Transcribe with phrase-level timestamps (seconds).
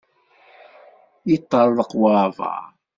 [1.29, 2.65] Yeṭṭerḍeq waεbar.